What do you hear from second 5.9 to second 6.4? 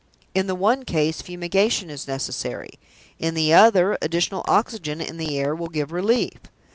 relief.